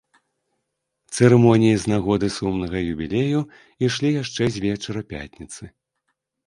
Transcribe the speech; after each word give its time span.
Цырымоніі 1.15 1.75
з 1.83 1.93
нагоды 1.93 2.27
сумнага 2.37 2.77
юбілею 2.95 3.39
ішлі 3.91 4.09
яшчэ 4.21 4.43
з 4.59 4.67
вечара 4.67 5.01
пятніцы. 5.15 5.63